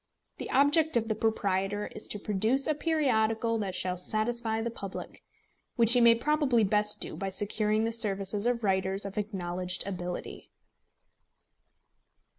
[0.39, 5.21] The object of the proprietor is to produce a periodical that shall satisfy the public,
[5.75, 10.49] which he may probably best do by securing the services of writers of acknowledged ability.